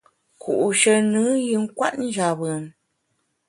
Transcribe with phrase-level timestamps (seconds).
[0.41, 2.63] Ku’she nùn yin kwet njap bùn.